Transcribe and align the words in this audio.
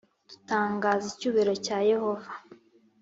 Dutangaza 0.29 1.05
icyubahiro 1.11 1.53
cya 1.65 1.77
Yehova 1.91 2.31